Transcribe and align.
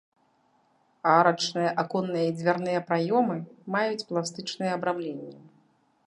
Арачныя 1.15 1.73
аконныя 1.83 2.25
і 2.31 2.31
дзвярныя 2.37 2.79
праёмы 2.89 3.35
маюць 3.75 4.07
пластычныя 4.13 4.71
абрамленні. 4.79 5.33